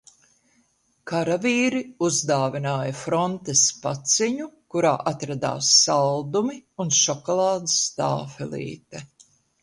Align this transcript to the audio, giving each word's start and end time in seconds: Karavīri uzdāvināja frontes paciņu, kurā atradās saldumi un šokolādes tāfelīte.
Karavīri 1.09 1.81
uzdāvināja 2.05 2.95
frontes 3.01 3.61
paciņu, 3.83 4.47
kurā 4.75 4.93
atradās 5.11 5.69
saldumi 5.81 6.57
un 6.85 6.91
šokolādes 7.01 7.77
tāfelīte. 7.99 9.03